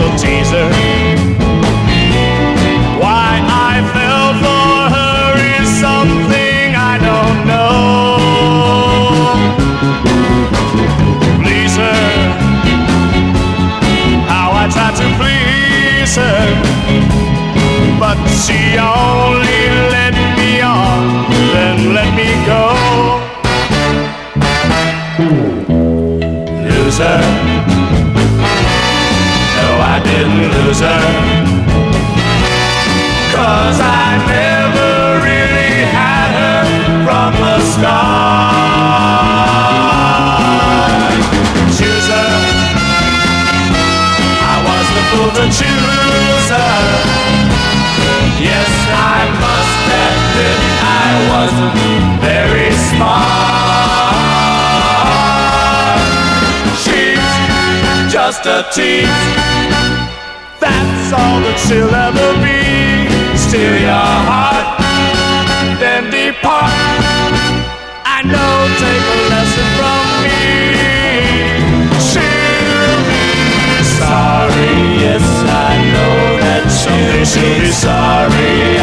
[0.00, 0.68] gentle teaser.
[3.00, 8.16] Why I fell for her is something I don't know.
[11.42, 12.04] Please her,
[14.28, 16.46] how I try to please her,
[17.98, 22.64] but she only let me on, then let me go.
[26.68, 27.49] Loser
[30.04, 31.02] loser.
[33.34, 36.62] Cause I never really had her
[37.04, 38.50] from the start.
[41.76, 42.30] Chooser,
[44.52, 46.80] I was the fool to choose her.
[48.40, 53.50] Yes, I must admit I wasn't very smart.
[56.82, 57.30] She's
[58.12, 59.79] just a tease.
[60.60, 62.60] That's all that she'll ever be.
[63.36, 64.78] Steal your heart,
[65.80, 66.70] then depart.
[68.04, 70.44] I know, take a lesson from me.
[72.08, 73.24] She'll be
[73.98, 78.79] sorry, yes, I know that she'll, she'll be sorry,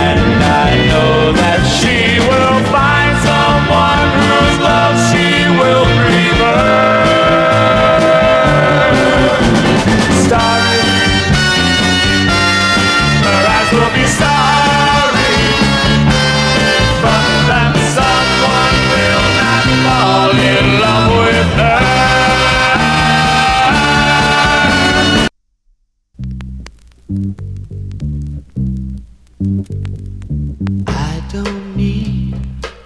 [30.88, 32.36] I don't need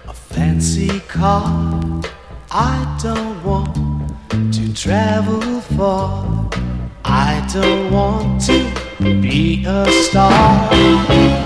[0.08, 2.00] a fancy car.
[2.50, 3.74] I don't want
[4.54, 6.48] to travel far.
[7.04, 11.41] I don't want to be a star.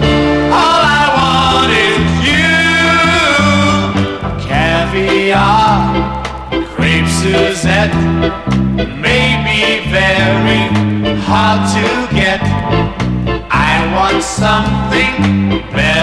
[7.18, 7.94] Suzette
[9.00, 10.62] may be very
[11.24, 12.40] hard to get.
[13.50, 15.95] I want something better.